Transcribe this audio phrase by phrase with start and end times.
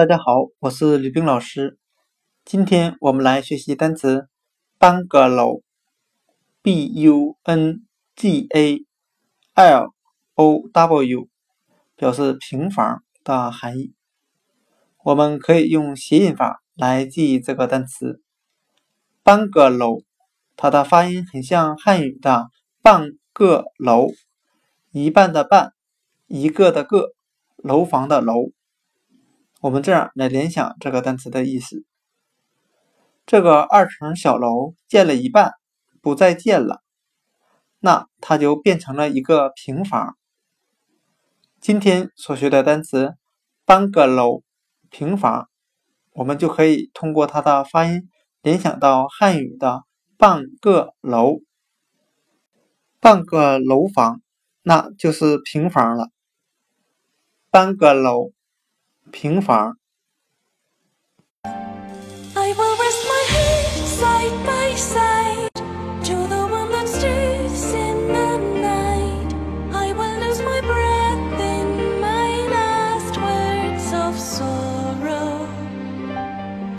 [0.00, 1.78] 大家好，我是吕冰老师。
[2.46, 4.28] 今天我们来学习单词
[4.78, 7.82] bungalow，b u n
[8.16, 8.82] g a
[9.54, 9.92] l
[10.36, 11.28] o w，
[11.96, 13.92] 表示平房的含义。
[15.04, 18.22] 我们可以用谐音法来记忆这个单词
[19.22, 20.02] bungalow，
[20.56, 22.48] 它的发音很像汉语的
[22.80, 24.08] 半个楼，
[24.92, 25.74] 一半的半，
[26.26, 27.12] 一个的个，
[27.56, 28.50] 楼房的楼。
[29.62, 31.84] 我们这样来联想这个单词的意思：
[33.26, 35.52] 这个二层小楼建了一半，
[36.00, 36.82] 不再建了，
[37.78, 40.16] 那它就变成了一个平房。
[41.60, 43.16] 今天所学的单词
[43.66, 44.40] “bungalow”
[44.88, 45.50] 平房，
[46.12, 48.08] 我们就可以通过它的发音
[48.40, 49.82] 联想到汉语的
[50.16, 51.40] “半个楼”，
[52.98, 54.22] 半个楼房，
[54.62, 56.08] 那就是平房了。
[57.50, 58.32] bungalow。
[59.10, 59.76] 平房。
[61.44, 65.09] I will rest my head side by side.